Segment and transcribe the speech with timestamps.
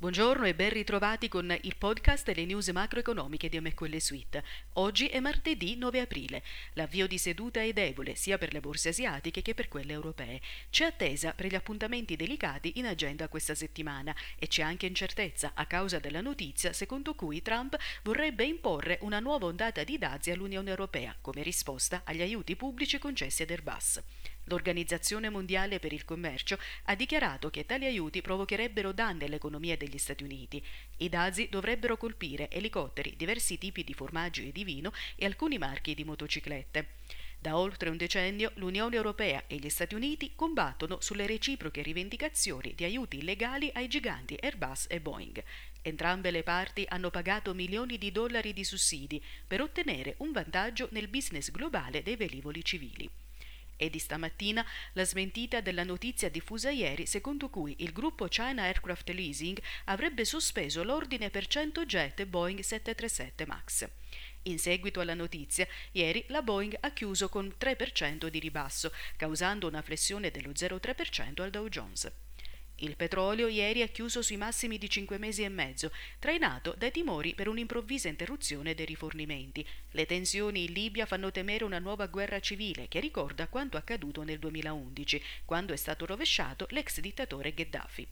[0.00, 4.42] Buongiorno e ben ritrovati con il podcast e le news macroeconomiche di MQL Suite.
[4.76, 6.42] Oggi è martedì 9 aprile.
[6.72, 10.40] L'avvio di seduta è debole sia per le borse asiatiche che per quelle europee.
[10.70, 15.66] C'è attesa per gli appuntamenti delicati in agenda questa settimana e c'è anche incertezza a
[15.66, 21.14] causa della notizia secondo cui Trump vorrebbe imporre una nuova ondata di dazi all'Unione Europea
[21.20, 24.00] come risposta agli aiuti pubblici concessi ad Airbus.
[24.50, 30.24] L'Organizzazione Mondiale per il Commercio ha dichiarato che tali aiuti provocherebbero danni all'economia degli Stati
[30.24, 30.60] Uniti.
[30.96, 35.94] I dazi dovrebbero colpire elicotteri, diversi tipi di formaggio e di vino e alcuni marchi
[35.94, 36.94] di motociclette.
[37.38, 42.82] Da oltre un decennio l'Unione Europea e gli Stati Uniti combattono sulle reciproche rivendicazioni di
[42.82, 45.44] aiuti illegali ai giganti Airbus e Boeing.
[45.80, 51.06] Entrambe le parti hanno pagato milioni di dollari di sussidi per ottenere un vantaggio nel
[51.06, 53.08] business globale dei velivoli civili.
[53.80, 54.62] È di stamattina
[54.92, 60.84] la smentita della notizia diffusa ieri secondo cui il gruppo China Aircraft Leasing avrebbe sospeso
[60.84, 63.88] l'ordine per 100 jet Boeing 737 MAX.
[64.42, 69.80] In seguito alla notizia, ieri la Boeing ha chiuso con 3% di ribasso, causando una
[69.80, 72.12] flessione dello 0,3% al Dow Jones.
[72.82, 77.34] Il petrolio ieri ha chiuso sui massimi di cinque mesi e mezzo, trainato dai timori
[77.34, 79.66] per un'improvvisa interruzione dei rifornimenti.
[79.90, 84.38] Le tensioni in Libia fanno temere una nuova guerra civile che ricorda quanto accaduto nel
[84.38, 88.08] 2011, quando è stato rovesciato l'ex dittatore Gheddafi.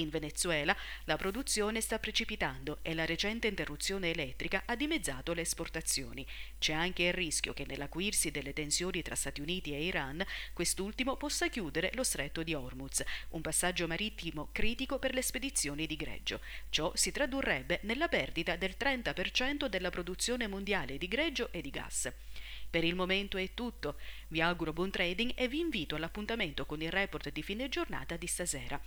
[0.00, 6.26] In Venezuela la produzione sta precipitando e la recente interruzione elettrica ha dimezzato le esportazioni.
[6.58, 11.48] C'è anche il rischio che nell'acuirsi delle tensioni tra Stati Uniti e Iran, quest'ultimo possa
[11.48, 16.40] chiudere lo stretto di Hormuz, un passaggio marittimo critico per le spedizioni di greggio.
[16.70, 22.10] Ciò si tradurrebbe nella perdita del 30% della produzione mondiale di greggio e di gas.
[22.70, 23.96] Per il momento è tutto.
[24.28, 28.26] Vi auguro buon trading e vi invito all'appuntamento con il report di fine giornata di
[28.26, 28.80] stasera.